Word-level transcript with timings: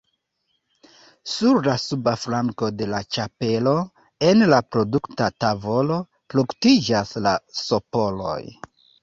Sur 1.33 1.59
la 1.67 1.75
suba 1.81 2.13
flanko 2.21 2.69
de 2.79 2.87
la 2.93 3.01
ĉapelo, 3.17 3.75
en 4.31 4.41
la 4.55 4.59
produkta 4.77 5.29
tavolo, 5.45 6.01
produktiĝas 6.37 7.15
la 7.29 7.37
sporoj. 7.61 8.41